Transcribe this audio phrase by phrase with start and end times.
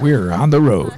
[0.00, 0.94] We're on the road.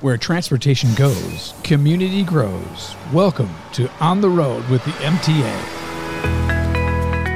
[0.00, 2.96] Where transportation goes, community grows.
[3.12, 5.44] Welcome to On the Road with the MTA.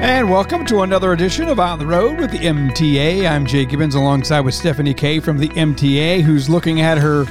[0.03, 3.31] And welcome to another edition of On the Road with the MTA.
[3.31, 7.25] I'm Jay Gibbons alongside with Stephanie Kay from the MTA, who's looking at her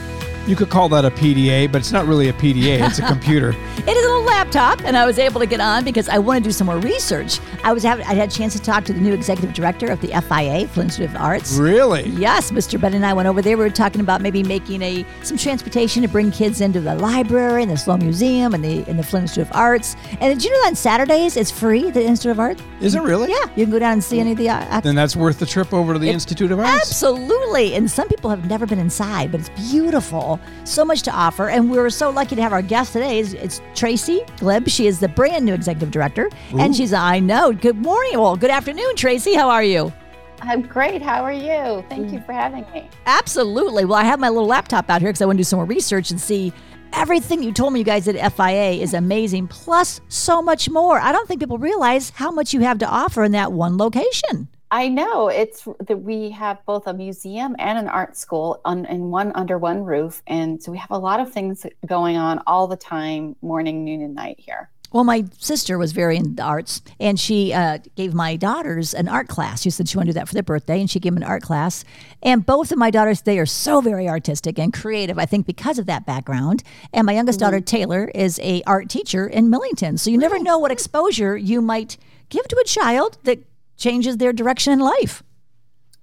[0.49, 3.49] you could call that a PDA, but it's not really a PDA, it's a computer.
[3.51, 6.43] it is a little laptop, and I was able to get on because I want
[6.43, 7.39] to do some more research.
[7.63, 10.01] I was having, I had a chance to talk to the new executive director of
[10.01, 11.55] the FIA, Flint Institute of Arts.
[11.55, 12.09] Really?
[12.09, 12.81] Yes, Mr.
[12.81, 13.57] Ben and I went over there.
[13.57, 17.61] We were talking about maybe making a some transportation to bring kids into the library
[17.61, 19.95] and the Sloan Museum and the and the Flint Institute of Arts.
[20.19, 22.63] And did you know that on Saturdays it's free, the Institute of Arts?
[22.81, 23.29] Is it really?
[23.29, 24.49] Yeah, you can go down and see any of the.
[24.49, 26.89] Uh, then that's worth the trip over to the it, Institute of Arts.
[26.89, 31.49] Absolutely, and some people have never been inside, but it's beautiful so much to offer.
[31.49, 33.19] And we were so lucky to have our guest today.
[33.19, 34.69] It's, it's Tracee Glab.
[34.69, 36.29] She is the brand new executive director.
[36.53, 36.59] Ooh.
[36.59, 38.19] And she's, I know, good morning.
[38.19, 39.33] Well, good afternoon, Tracy.
[39.33, 39.93] How are you?
[40.41, 41.01] I'm great.
[41.01, 41.83] How are you?
[41.89, 42.13] Thank mm.
[42.13, 42.89] you for having me.
[43.05, 43.85] Absolutely.
[43.85, 45.65] Well, I have my little laptop out here because I want to do some more
[45.65, 46.53] research and see
[46.93, 50.99] everything you told me you guys at FIA is amazing, plus so much more.
[50.99, 54.47] I don't think people realize how much you have to offer in that one location.
[54.71, 59.09] I know it's that we have both a museum and an art school on, in
[59.09, 62.67] one under one roof, and so we have a lot of things going on all
[62.67, 64.69] the time, morning, noon, and night here.
[64.91, 69.07] Well, my sister was very in the arts, and she uh, gave my daughters an
[69.07, 69.61] art class.
[69.61, 71.29] She said she wanted to do that for their birthday, and she gave them an
[71.29, 71.83] art class.
[72.23, 75.19] And both of my daughters, they are so very artistic and creative.
[75.19, 76.63] I think because of that background.
[76.91, 77.45] And my youngest mm-hmm.
[77.45, 79.97] daughter Taylor is a art teacher in Millington.
[79.97, 81.97] So you never know what exposure you might
[82.29, 83.39] give to a child that
[83.79, 85.23] changes their direction in life.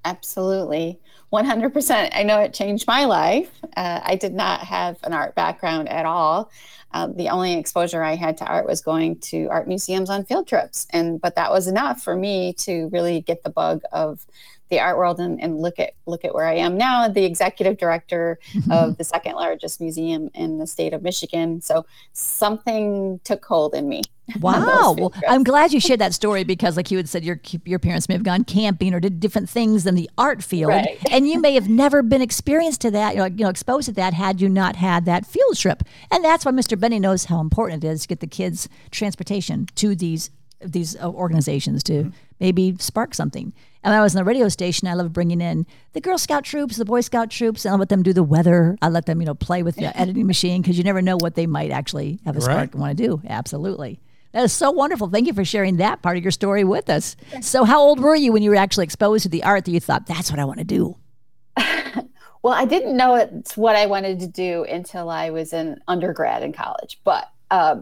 [0.04, 1.00] Absolutely.
[1.32, 2.10] 100%.
[2.12, 3.50] I know it changed my life.
[3.76, 6.50] Uh, I did not have an art background at all.
[6.92, 10.46] Uh, the only exposure I had to art was going to art museums on field
[10.46, 14.24] trips, and but that was enough for me to really get the bug of
[14.70, 17.76] the art world and, and look at look at where I am now, the executive
[17.76, 18.38] director
[18.70, 21.60] of the second largest museum in the state of Michigan.
[21.60, 24.02] So something took hold in me.
[24.40, 24.94] Wow.
[24.98, 28.08] well, I'm glad you shared that story because, like you had said, your your parents
[28.08, 30.98] may have gone camping or did different things in the art field, right.
[31.10, 33.92] and you may have never been experienced to that, you know, you know, exposed to
[33.92, 35.84] that had you not had that field trip.
[36.10, 36.78] And that's why Mr.
[36.78, 41.10] Benny knows how important it is to get the kids transportation to these these uh,
[41.10, 42.10] organizations to mm-hmm.
[42.40, 43.52] maybe spark something.
[43.82, 46.44] And when I was in the radio station, I love bringing in the Girl Scout
[46.44, 48.76] troops, the Boy Scout troops, and I let them do the weather.
[48.82, 51.34] I let them, you know, play with the editing machine because you never know what
[51.34, 52.72] they might actually have a spark right.
[52.72, 53.22] and want to do.
[53.28, 54.00] Absolutely.
[54.36, 55.08] That is so wonderful.
[55.08, 57.16] Thank you for sharing that part of your story with us.
[57.40, 59.80] So, how old were you when you were actually exposed to the art that you
[59.80, 60.94] thought, that's what I want to do?
[61.56, 66.42] well, I didn't know it's what I wanted to do until I was in undergrad
[66.42, 67.00] in college.
[67.02, 67.76] But uh,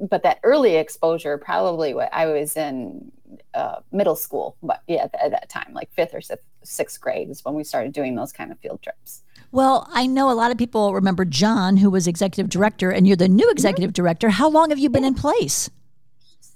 [0.00, 3.12] but that early exposure probably what I was in
[3.54, 7.44] uh, middle school, but yeah, at, that time, like fifth or sixth, sixth grade is
[7.44, 9.22] when we started doing those kind of field trips.
[9.52, 13.14] Well, I know a lot of people remember John, who was executive director, and you're
[13.14, 13.52] the new mm-hmm.
[13.52, 14.30] executive director.
[14.30, 15.70] How long have you been in place?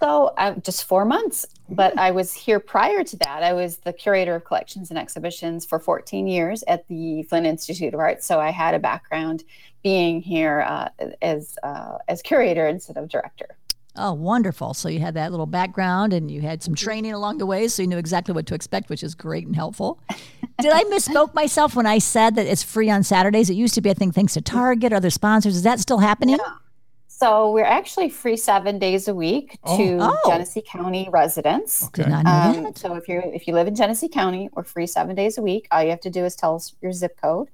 [0.00, 1.46] So, uh, just four months.
[1.68, 3.42] But I was here prior to that.
[3.42, 7.92] I was the curator of collections and exhibitions for 14 years at the Flint Institute
[7.92, 8.26] of Arts.
[8.26, 9.42] So I had a background
[9.82, 10.88] being here uh,
[11.22, 13.56] as uh, as curator instead of director.
[13.98, 14.74] Oh, wonderful.
[14.74, 16.84] So you had that little background and you had some mm-hmm.
[16.84, 19.56] training along the way, so you knew exactly what to expect, which is great and
[19.56, 19.98] helpful.
[20.60, 23.50] Did I misspoke myself when I said that it's free on Saturdays?
[23.50, 25.56] It used to be, I think, thanks to Target, other sponsors.
[25.56, 26.36] Is that still happening?
[26.36, 26.54] Yeah.
[27.18, 29.78] So we're actually free seven days a week oh.
[29.78, 30.18] to oh.
[30.26, 31.86] Genesee County residents.
[31.86, 32.02] Okay.
[32.02, 32.74] Did um.
[32.74, 35.66] So if you if you live in Genesee County, we're free seven days a week.
[35.70, 37.48] All you have to do is tell us your zip code.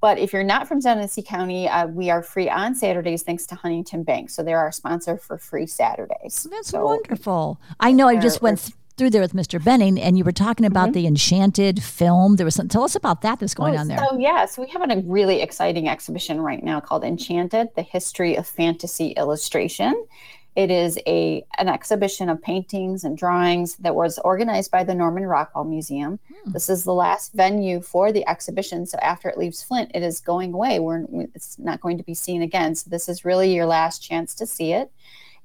[0.00, 3.56] But if you're not from Genesee County, uh, we are free on Saturdays thanks to
[3.56, 4.30] Huntington Bank.
[4.30, 6.46] So they're our sponsor for free Saturdays.
[6.48, 7.60] That's so wonderful.
[7.80, 9.62] I know I just went th- through there with Mr.
[9.64, 10.92] Benning and you were talking about mm-hmm.
[10.92, 12.36] the Enchanted film.
[12.36, 13.96] There was some, tell us about that that's going oh, on there.
[13.96, 18.46] So, yes, we have a really exciting exhibition right now called Enchanted, the history of
[18.46, 20.06] fantasy illustration.
[20.54, 25.24] It is a an exhibition of paintings and drawings that was organized by the Norman
[25.24, 26.18] Rockwell Museum.
[26.44, 26.52] Hmm.
[26.52, 28.84] This is the last venue for the exhibition.
[28.84, 30.78] So after it leaves Flint, it is going away.
[30.78, 32.74] We're it's not going to be seen again.
[32.74, 34.92] So this is really your last chance to see it.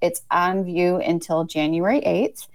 [0.02, 2.48] It's on view until January 8th.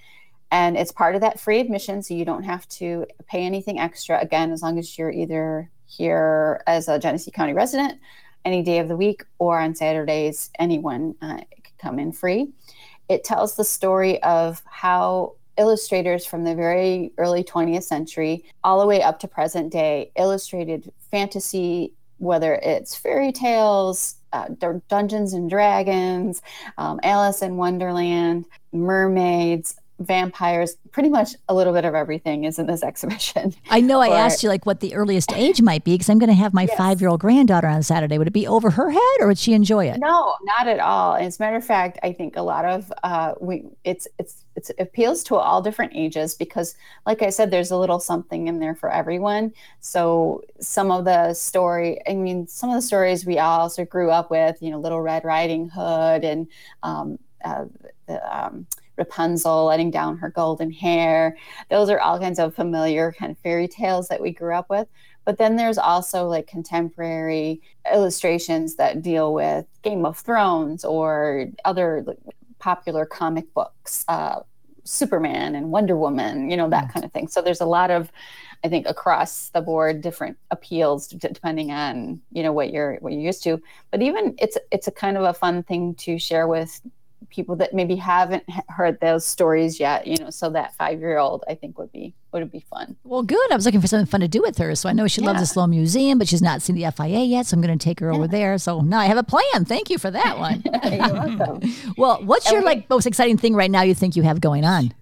[0.51, 4.21] And it's part of that free admission, so you don't have to pay anything extra.
[4.21, 7.99] Again, as long as you're either here as a Genesee County resident
[8.45, 11.41] any day of the week or on Saturdays, anyone uh,
[11.79, 12.49] come in free.
[13.09, 18.87] It tells the story of how illustrators from the very early 20th century all the
[18.87, 24.49] way up to present day illustrated fantasy, whether it's fairy tales, uh,
[24.89, 26.41] Dungeons and Dragons,
[26.79, 32.67] um, Alice in Wonderland, mermaids, vampires, pretty much a little bit of everything is in
[32.67, 33.55] this exhibition.
[33.71, 36.31] I know I asked you like what the earliest age might be because I'm going
[36.31, 36.77] to have my yes.
[36.77, 38.19] five year old granddaughter on Saturday.
[38.19, 39.99] Would it be over her head or would she enjoy it?
[40.01, 41.15] No, not at all.
[41.15, 44.71] As a matter of fact, I think a lot of uh, we it's it's it's,
[44.71, 46.75] it appeals to all different ages because,
[47.07, 49.53] like I said, there's a little something in there for everyone.
[49.81, 54.31] So some of the story, I mean, some of the stories we also grew up
[54.31, 56.47] with, you know, Little Red Riding Hood and
[56.83, 57.65] um, uh,
[58.07, 58.67] the, um,
[59.01, 61.37] Rapunzel letting down her golden hair.
[61.71, 64.87] Those are all kinds of familiar kind of fairy tales that we grew up with.
[65.25, 67.61] But then there's also like contemporary
[67.93, 72.05] illustrations that deal with Game of Thrones or other
[72.59, 74.41] popular comic books, uh,
[74.85, 77.29] Superman and Wonder Woman, you know, that kind of thing.
[77.29, 78.11] So there's a lot of,
[78.65, 83.23] I think, across the board, different appeals depending on you know what you're what you're
[83.23, 83.63] used to.
[83.91, 86.81] But even it's it's a kind of a fun thing to share with
[87.29, 91.45] people that maybe haven't heard those stories yet you know so that five year old
[91.49, 92.95] i think would be would be fun.
[93.03, 93.51] Well good.
[93.51, 95.29] I was looking for something fun to do with her so i know she yeah.
[95.29, 97.83] loves the sloan museum but she's not seen the fia yet so i'm going to
[97.83, 98.17] take her yeah.
[98.17, 98.57] over there.
[98.59, 99.65] So now i have a plan.
[99.65, 100.63] Thank you for that one.
[101.97, 104.41] Well what's and your we, like most exciting thing right now you think you have
[104.41, 104.95] going on?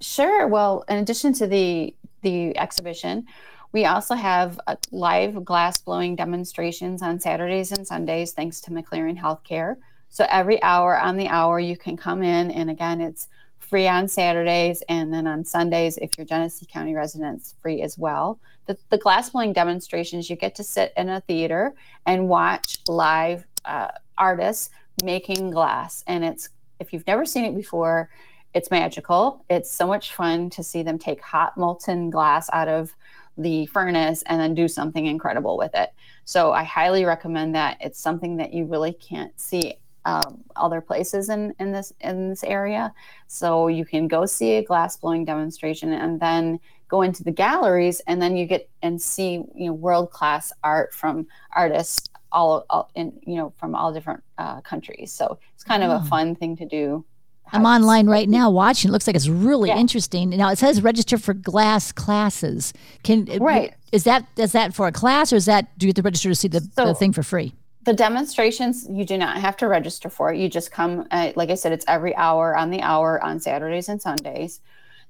[0.00, 0.46] Sure.
[0.46, 3.26] Well in addition to the the exhibition
[3.72, 9.18] we also have uh, live glass blowing demonstrations on Saturdays and Sundays, thanks to McLaren
[9.18, 9.76] Healthcare.
[10.10, 12.50] So every hour on the hour, you can come in.
[12.50, 13.28] And again, it's
[13.58, 14.82] free on Saturdays.
[14.88, 18.40] And then on Sundays, if you're Genesee County residents, free as well.
[18.66, 21.74] The, the glass blowing demonstrations, you get to sit in a theater
[22.06, 24.70] and watch live uh, artists
[25.04, 26.02] making glass.
[26.06, 26.48] And it's,
[26.80, 28.10] if you've never seen it before,
[28.54, 29.44] it's magical.
[29.50, 32.94] It's so much fun to see them take hot molten glass out of
[33.36, 35.90] the furnace and then do something incredible with it.
[36.24, 37.76] So I highly recommend that.
[37.80, 39.74] It's something that you really can't see
[40.08, 42.92] um, other places in, in this in this area.
[43.26, 46.58] So you can go see a glass blowing demonstration and then
[46.88, 50.94] go into the galleries and then you get and see you know world class art
[50.94, 55.12] from artists all, all in you know from all different uh, countries.
[55.12, 56.08] So it's kind of a oh.
[56.08, 57.04] fun thing to do.
[57.50, 58.90] I'm online right now watching.
[58.90, 59.78] It looks like it's really yeah.
[59.78, 60.30] interesting.
[60.30, 62.72] Now it says register for glass classes.
[63.02, 65.96] Can right is that is that for a class or is that do you have
[65.96, 67.54] to register to see the, so, the thing for free?
[67.82, 71.54] The demonstrations you do not have to register for you just come uh, like i
[71.54, 74.60] said it's every hour on the hour on saturdays and sundays.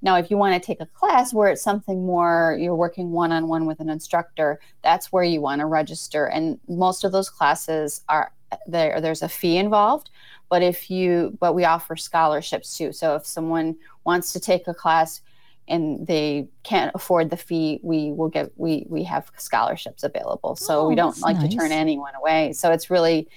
[0.01, 3.67] Now if you want to take a class where it's something more you're working one-on-one
[3.67, 6.27] with an instructor that's where you want to register.
[6.27, 8.33] And most of those classes are
[8.67, 10.11] there there's a fee involved
[10.49, 12.93] but if you but we offer scholarships too.
[12.93, 15.21] So if someone wants to take a class
[15.69, 20.57] and they can't afford the fee, we will get we we have scholarships available.
[20.57, 21.51] So oh, we don't like nice.
[21.51, 22.53] to turn anyone away.
[22.53, 23.29] So it's really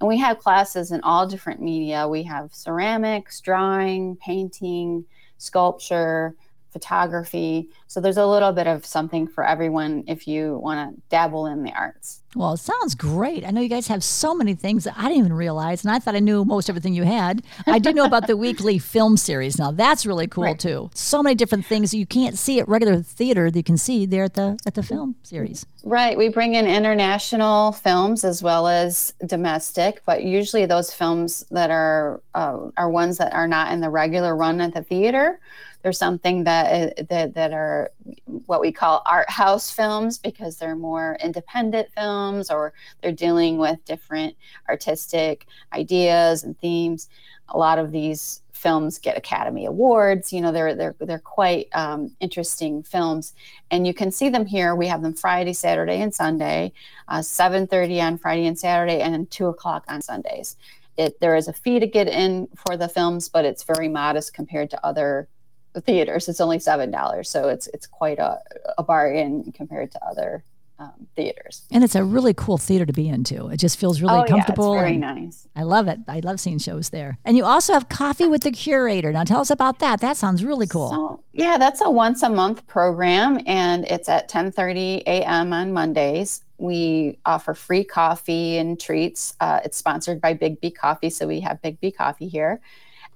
[0.00, 2.08] and we have classes in all different media.
[2.08, 5.04] We have ceramics, drawing, painting,
[5.36, 6.34] sculpture,
[6.72, 7.68] photography.
[7.86, 11.62] So there's a little bit of something for everyone if you want to dabble in
[11.62, 12.20] the arts.
[12.36, 13.44] Well, it sounds great.
[13.44, 15.98] I know you guys have so many things that I didn't even realize, and I
[15.98, 17.42] thought I knew most everything you had.
[17.66, 19.58] I did know about the weekly film series.
[19.58, 20.58] Now that's really cool right.
[20.58, 20.90] too.
[20.94, 24.24] So many different things you can't see at regular theater that you can see there
[24.24, 25.66] at the at the film series.
[25.82, 26.16] Right.
[26.16, 32.22] We bring in international films as well as domestic, but usually those films that are
[32.36, 35.40] uh, are ones that are not in the regular run at the theater
[35.82, 37.90] there's something that uh, that that are
[38.46, 42.72] what we call art house films because they're more independent films or
[43.02, 44.34] they're dealing with different
[44.68, 47.08] artistic ideas and themes.
[47.48, 50.32] A lot of these films get Academy Awards.
[50.32, 53.32] You know, they're they're they're quite um, interesting films,
[53.70, 54.74] and you can see them here.
[54.74, 56.72] We have them Friday, Saturday, and Sunday,
[57.08, 60.56] uh, 7:30 on Friday and Saturday, and two o'clock on Sundays.
[60.98, 64.34] It, there is a fee to get in for the films, but it's very modest
[64.34, 65.28] compared to other
[65.78, 66.28] theaters.
[66.28, 68.40] It's only seven dollars, so it's it's quite a,
[68.78, 70.44] a bargain compared to other
[70.80, 71.66] um, theaters.
[71.70, 73.48] And it's a really cool theater to be into.
[73.48, 74.74] It just feels really oh, comfortable.
[74.74, 75.46] Yeah, very nice.
[75.54, 75.98] I love it.
[76.08, 77.18] I love seeing shows there.
[77.24, 79.12] And you also have coffee with the curator.
[79.12, 80.00] Now tell us about that.
[80.00, 80.90] That sounds really cool.
[80.90, 85.52] So, yeah, that's a once a month program, and it's at 10:30 a.m.
[85.52, 86.42] on Mondays.
[86.56, 89.34] We offer free coffee and treats.
[89.40, 92.60] Uh, it's sponsored by Bigby Coffee, so we have Bigby Coffee here,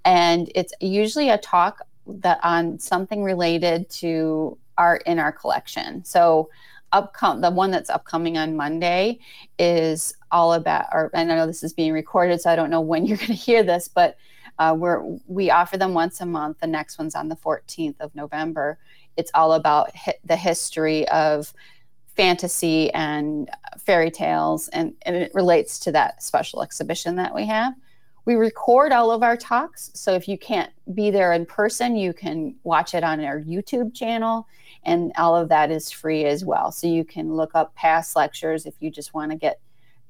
[0.05, 6.05] and it's usually a talk that on something related to art in our collection.
[6.05, 6.51] So
[6.93, 9.19] upcom the one that's upcoming on Monday
[9.59, 13.05] is all about or I know this is being recorded so I don't know when
[13.05, 14.17] you're going to hear this but
[14.59, 16.61] uh, we're we offer them once a month.
[16.61, 18.79] The next one's on the 14th of November.
[19.17, 21.53] It's all about hi- the history of
[22.17, 27.75] fantasy and fairy tales and, and it relates to that special exhibition that we have
[28.25, 29.90] we record all of our talks.
[29.95, 33.95] So if you can't be there in person, you can watch it on our YouTube
[33.95, 34.47] channel.
[34.85, 36.73] And all of that is free as well.
[36.73, 39.61] So you can look up past lectures if you just want to get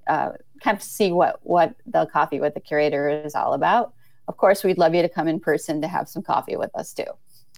[0.07, 0.31] uh,
[0.61, 3.95] kind of see what, what the coffee with the curator is all about.
[4.29, 6.93] Of course, we'd love you to come in person to have some coffee with us
[6.93, 7.05] too.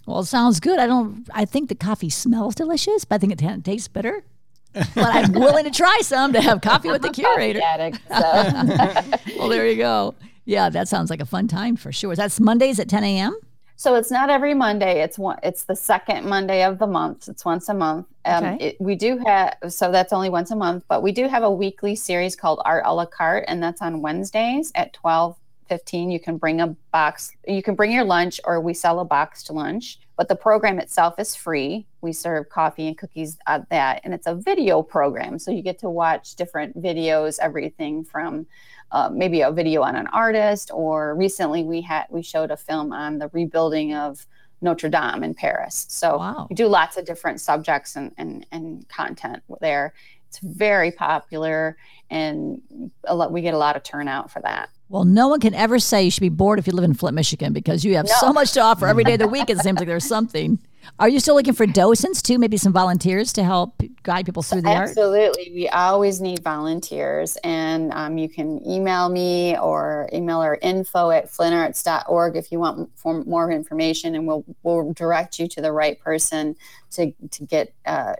[0.05, 0.79] Well, it sounds good.
[0.79, 1.27] I don't.
[1.33, 4.23] I think the coffee smells delicious, but I think it tastes better
[4.73, 7.61] but I'm willing to try some to have coffee with the curator.
[7.63, 8.19] Addict, so.
[9.39, 10.15] well, there you go.
[10.47, 12.15] Yeah, that sounds like a fun time for sure.
[12.15, 13.37] That's Mondays at 10 a.m.
[13.75, 15.03] So it's not every Monday.
[15.03, 15.37] It's one.
[15.43, 17.27] It's the second Monday of the month.
[17.27, 18.07] It's once a month.
[18.25, 18.65] Um, okay.
[18.67, 21.51] It, we do have so that's only once a month, but we do have a
[21.51, 25.35] weekly series called Art a la carte, and that's on Wednesdays at 12
[25.67, 29.05] 15 you can bring a box you can bring your lunch or we sell a
[29.05, 33.69] box to lunch but the program itself is free we serve coffee and cookies at
[33.69, 38.45] that and it's a video program so you get to watch different videos everything from
[38.91, 42.93] uh, maybe a video on an artist or recently we had we showed a film
[42.93, 44.25] on the rebuilding of
[44.61, 46.47] notre dame in paris so wow.
[46.49, 49.93] we do lots of different subjects and, and, and content there
[50.27, 51.77] it's very popular
[52.09, 52.61] and
[53.05, 55.79] a lot, we get a lot of turnout for that well, no one can ever
[55.79, 58.13] say you should be bored if you live in Flint, Michigan, because you have no.
[58.19, 59.49] so much to offer every day of the week.
[59.49, 60.59] It seems like there's something.
[60.99, 62.39] Are you still looking for docents too?
[62.39, 65.19] Maybe some volunteers to help guide people through the Absolutely.
[65.19, 65.29] art?
[65.29, 65.61] Absolutely.
[65.61, 67.37] We always need volunteers.
[67.43, 72.89] And um, you can email me or email our info at flintarts.org if you want
[73.05, 76.55] more information, and we'll, we'll direct you to the right person
[76.91, 77.73] to, to get.
[77.85, 78.13] Uh,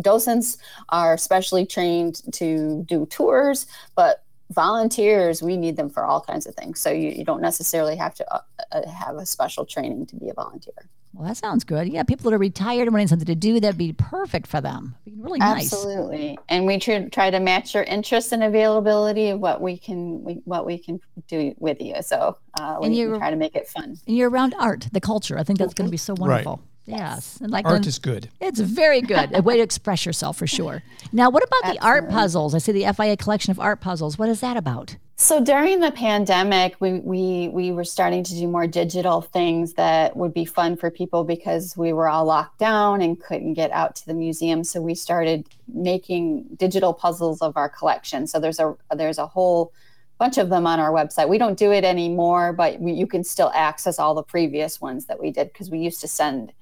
[0.00, 6.46] docents are specially trained to do tours, but volunteers we need them for all kinds
[6.46, 8.40] of things so you, you don't necessarily have to uh,
[8.72, 10.74] uh, have a special training to be a volunteer
[11.12, 11.88] well that sounds good.
[11.88, 14.94] Yeah people that are retired and wanting something to do that'd be perfect for them.
[15.16, 15.72] Really nice.
[15.72, 16.38] Absolutely.
[16.48, 20.34] And we tr- try to match your interest and availability of what we can we,
[20.44, 21.96] what we can do with you.
[22.02, 23.96] So uh, we, and you try to make it fun.
[24.06, 25.38] And you're around art the culture.
[25.38, 26.56] I think that's going to be so wonderful.
[26.56, 26.71] Right.
[26.84, 28.28] Yes, and like art is good.
[28.40, 29.34] It's very good.
[29.34, 30.82] A way to express yourself for sure.
[31.12, 31.78] Now, what about Absolutely.
[31.78, 32.54] the art puzzles?
[32.54, 34.18] I see the FIA collection of art puzzles.
[34.18, 34.96] What is that about?
[35.16, 40.16] So during the pandemic, we we we were starting to do more digital things that
[40.16, 43.94] would be fun for people because we were all locked down and couldn't get out
[43.96, 44.64] to the museum.
[44.64, 48.26] So we started making digital puzzles of our collection.
[48.26, 49.72] So there's a there's a whole
[50.18, 51.28] bunch of them on our website.
[51.28, 55.06] We don't do it anymore, but we, you can still access all the previous ones
[55.06, 56.52] that we did because we used to send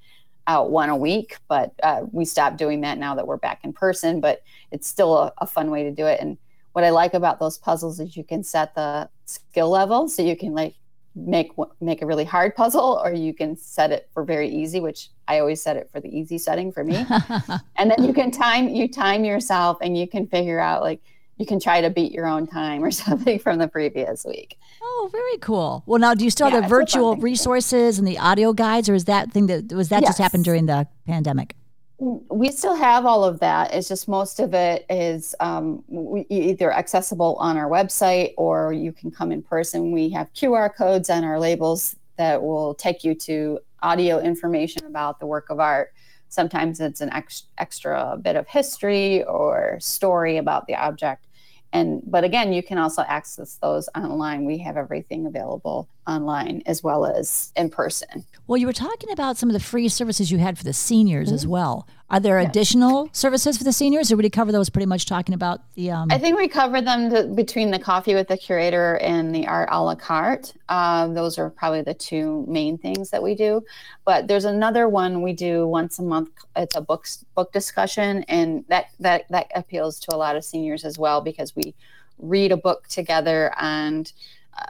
[0.51, 3.71] out one a week, but uh, we stopped doing that now that we're back in
[3.71, 4.19] person.
[4.19, 6.19] But it's still a, a, fun way to do it.
[6.19, 6.37] And
[6.73, 10.35] what I like about those puzzles is you can set the skill level, so you
[10.35, 10.75] can like
[11.15, 15.09] make make a really hard puzzle, or you can set it for very easy, which
[15.27, 17.05] I always set it for the easy setting for me.
[17.77, 21.01] and then you can time you time yourself, and you can figure out like
[21.41, 24.57] you can try to beat your own time or something from the previous week.
[24.81, 25.83] Oh, very cool.
[25.87, 28.93] Well, now do you still yeah, have the virtual resources and the audio guides, or
[28.93, 30.11] is that thing that was that yes.
[30.11, 31.55] just happened during the pandemic?
[31.97, 33.73] We still have all of that.
[33.73, 38.91] It's just most of it is um, we, either accessible on our website or you
[38.91, 39.91] can come in person.
[39.91, 45.19] We have QR codes on our labels that will take you to audio information about
[45.19, 45.93] the work of art.
[46.29, 51.27] Sometimes it's an ex- extra bit of history or story about the object
[51.73, 54.45] and but again you can also access those online.
[54.45, 58.25] We have everything available online as well as in person.
[58.47, 61.27] Well you were talking about some of the free services you had for the seniors
[61.27, 61.35] mm-hmm.
[61.35, 61.87] as well.
[62.09, 65.33] Are there additional services for the seniors or would you cover those pretty much talking
[65.33, 66.09] about the um...
[66.11, 69.69] i think we covered them to, between the coffee with the curator and the art
[69.71, 70.53] a la carte.
[70.67, 73.63] Uh, those are probably the two main things that we do.
[74.05, 76.29] But there's another one we do once a month.
[76.55, 80.83] It's a book book discussion and that that that appeals to a lot of seniors
[80.83, 81.73] as well because we
[82.17, 84.11] read a book together and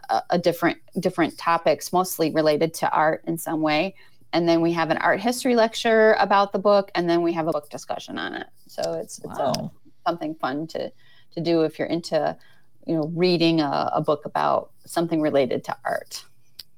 [0.09, 3.95] a, a different different topics, mostly related to art in some way.
[4.33, 7.47] And then we have an art history lecture about the book, and then we have
[7.47, 8.47] a book discussion on it.
[8.67, 9.71] So it's, it's wow.
[10.05, 10.91] a, something fun to
[11.33, 12.37] to do if you're into
[12.85, 16.23] you know reading a, a book about something related to art.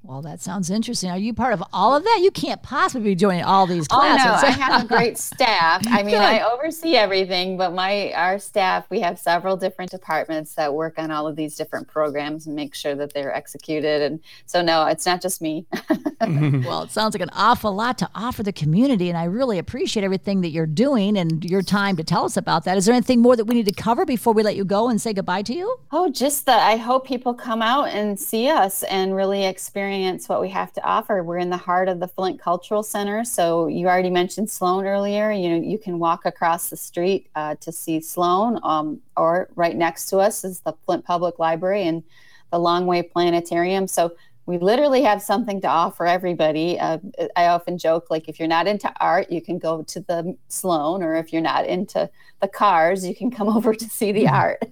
[0.06, 1.08] Well, that sounds interesting.
[1.08, 2.20] Are you part of all of that?
[2.22, 4.26] You can't possibly be joining all these classes.
[4.26, 5.82] Oh no, I have a great staff.
[5.86, 10.74] I mean, I oversee everything, but my our staff, we have several different departments that
[10.74, 14.02] work on all of these different programs and make sure that they're executed.
[14.02, 15.64] And so, no, it's not just me.
[16.20, 20.04] well, it sounds like an awful lot to offer the community, and I really appreciate
[20.04, 22.76] everything that you're doing and your time to tell us about that.
[22.76, 25.00] Is there anything more that we need to cover before we let you go and
[25.00, 25.78] say goodbye to you?
[25.92, 30.28] Oh, just that I hope people come out and see us and really experience experience
[30.28, 31.22] what we have to offer.
[31.22, 33.24] We're in the heart of the Flint Cultural Center.
[33.24, 35.30] So you already mentioned Sloan earlier.
[35.30, 39.76] You know, you can walk across the street uh, to see Sloan, um, or right
[39.76, 42.02] next to us is the Flint Public Library, and
[42.50, 43.86] the Longway Planetarium.
[43.86, 46.78] So we literally have something to offer everybody.
[46.78, 46.98] Uh,
[47.36, 51.04] I often joke, like, if you're not into art, you can go to the Sloan,
[51.04, 52.10] or if you're not into
[52.40, 54.34] the cars, you can come over to see the mm-hmm.
[54.34, 54.62] art.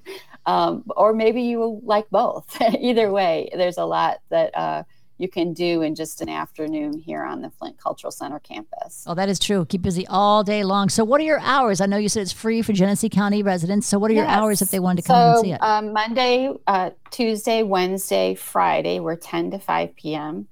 [0.44, 2.60] Um, or maybe you like both.
[2.80, 4.82] Either way, there's a lot that uh,
[5.22, 9.04] you can do in just an afternoon here on the Flint Cultural Center campus.
[9.06, 9.64] Oh, that is true.
[9.64, 10.88] Keep busy all day long.
[10.88, 11.80] So, what are your hours?
[11.80, 13.86] I know you said it's free for Genesee County residents.
[13.86, 15.62] So, what are your hours if they wanted to come so, and see it?
[15.62, 20.48] Um, Monday, uh, Tuesday, Wednesday, Friday, we're 10 to 5 p.m.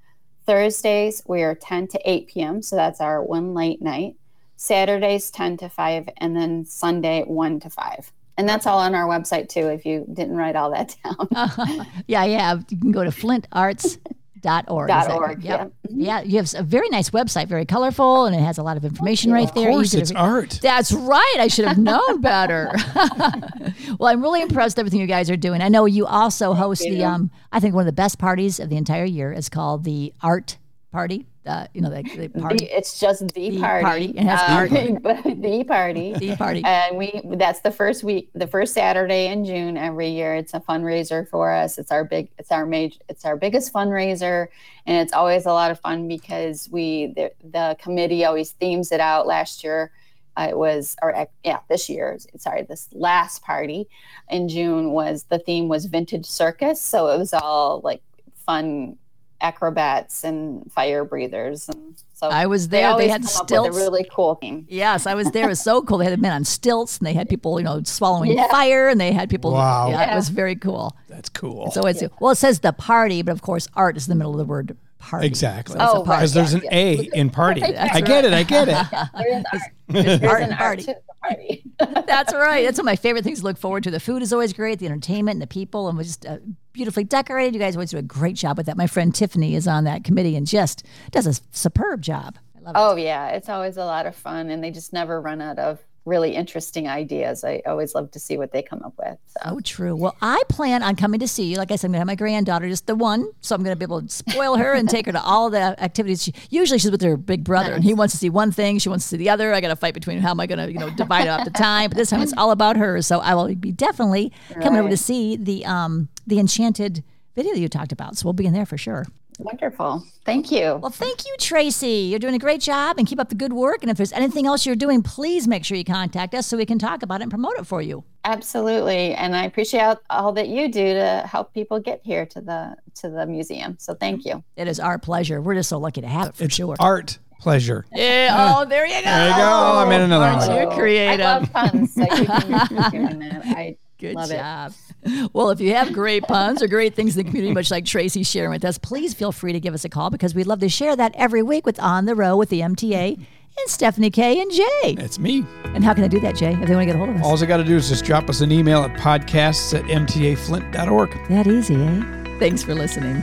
[0.46, 2.62] Thursdays, we are 10 to 8 p.m.
[2.62, 4.14] So, that's our one late night.
[4.56, 8.12] Saturdays, 10 to 5, and then Sunday, 1 to 5.
[8.40, 11.28] And that's all on our website too, if you didn't write all that down.
[11.34, 12.58] uh, yeah, yeah.
[12.70, 13.98] You can go to Flint Arts
[14.40, 14.88] Dot org.
[14.88, 15.42] Dot org.
[15.42, 15.60] Yep.
[15.60, 15.90] Yeah.
[15.90, 16.00] Mm-hmm.
[16.00, 16.20] Yeah.
[16.22, 19.32] You have a very nice website, very colorful, and it has a lot of information
[19.32, 19.68] right there.
[19.68, 20.58] Of course, it's art.
[20.62, 21.36] That's right.
[21.38, 22.70] I should have known better.
[23.98, 25.60] well, I'm really impressed with everything you guys are doing.
[25.60, 28.68] I know you also host the um, I think one of the best parties of
[28.68, 30.58] the entire year is called the Art
[30.92, 32.66] Party uh, you know, the, the party.
[32.66, 33.84] The, it's just the, the party.
[33.84, 34.04] party.
[34.16, 35.34] It has um, party.
[35.40, 36.14] the party.
[36.14, 36.62] The party.
[36.64, 40.34] And we that's the first week, the first Saturday in June every year.
[40.34, 41.78] It's a fundraiser for us.
[41.78, 44.48] It's our big, it's our major, it's our biggest fundraiser,
[44.86, 49.00] and it's always a lot of fun because we the, the committee always themes it
[49.00, 49.26] out.
[49.26, 49.92] Last year,
[50.36, 53.88] uh, it was or yeah, this year, sorry, this last party
[54.28, 56.82] in June was the theme was vintage circus.
[56.82, 58.02] So it was all like
[58.44, 58.98] fun
[59.40, 61.68] acrobats and fire breathers.
[61.68, 62.92] And so I was there.
[62.96, 63.76] They, they had stilts.
[63.76, 64.66] a really cool thing.
[64.68, 65.46] Yes, I was there.
[65.46, 65.98] It was so cool.
[65.98, 68.48] They had men on stilts, and they had people, you know, swallowing yeah.
[68.48, 69.52] fire, and they had people.
[69.52, 70.96] Wow, yeah, yeah, it was very cool.
[71.08, 71.70] That's cool.
[71.70, 74.32] So it's well, it says the party, but of course, art is in the middle
[74.32, 75.26] of the word party.
[75.26, 75.78] Exactly.
[75.78, 77.62] So oh, because there's an A in party.
[77.62, 78.32] I get it.
[78.32, 79.46] I get it.
[79.88, 80.86] There's, art an party.
[81.20, 81.64] party.
[82.06, 82.64] That's right.
[82.64, 83.90] That's one of my favorite things to look forward to.
[83.90, 86.38] The food is always great, the entertainment and the people, and was just uh,
[86.72, 87.54] beautifully decorated.
[87.54, 88.76] You guys always do a great job with that.
[88.76, 92.38] My friend Tiffany is on that committee and just does a superb job.
[92.64, 92.92] I oh it.
[92.92, 95.80] Oh, yeah, it's always a lot of fun, and they just never run out of
[96.04, 97.44] really interesting ideas.
[97.44, 99.18] I always love to see what they come up with.
[99.26, 99.40] So.
[99.44, 99.94] Oh, true.
[99.94, 101.56] Well, I plan on coming to see you.
[101.56, 103.30] Like I said, I'm going to have my granddaughter, just the one.
[103.40, 105.60] So I'm going to be able to spoil her and take her to all the
[105.82, 106.22] activities.
[106.22, 107.76] She, usually she's with her big brother nice.
[107.76, 108.78] and he wants to see one thing.
[108.78, 109.52] She wants to see the other.
[109.52, 111.50] I got to fight between how am I going to, you know, divide up the
[111.50, 111.90] time.
[111.90, 113.02] But this time it's all about her.
[113.02, 114.62] So I will be definitely right.
[114.62, 118.16] coming over to see the, um, the Enchanted video that you talked about.
[118.16, 119.06] So we'll be in there for sure.
[119.42, 120.04] Wonderful.
[120.24, 120.76] Thank you.
[120.76, 122.08] Well, thank you, Tracee.
[122.08, 123.78] You're doing a great job and keep up the good work.
[123.82, 126.66] And if there's anything else you're doing, please make sure you contact us so we
[126.66, 128.04] can talk about it and promote it for you.
[128.24, 129.14] Absolutely.
[129.14, 133.08] And I appreciate all that you do to help people get here to the to
[133.08, 133.76] the museum.
[133.78, 134.44] So thank you.
[134.56, 135.40] It is our pleasure.
[135.40, 136.76] We're just so lucky to have it for it's sure.
[136.78, 137.86] Art pleasure.
[137.94, 138.54] Yeah.
[138.58, 139.04] Oh, there you go.
[139.04, 139.42] There you go.
[139.78, 140.60] I'm in another Aren't one.
[140.70, 141.24] you creative?
[141.24, 141.94] I love puns.
[141.94, 143.42] So you can keep doing that.
[143.46, 144.72] I Good Love job.
[144.72, 144.89] It.
[145.32, 148.22] Well, if you have great puns or great things in the community, much like Tracee
[148.22, 150.68] sharing with us, please feel free to give us a call because we'd love to
[150.68, 154.50] share that every week with On the Row with the MTA and Stephanie K and
[154.50, 154.96] Jay.
[154.98, 155.44] It's me.
[155.64, 157.16] And how can I do that, Jay, if they want to get a hold of
[157.16, 157.24] us?
[157.24, 161.28] All they got to do is just drop us an email at podcasts at mtaflint.org.
[161.28, 162.38] That easy, eh?
[162.38, 163.22] Thanks for listening.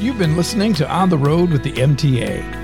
[0.00, 2.63] You've been listening to On the Road with the MTA.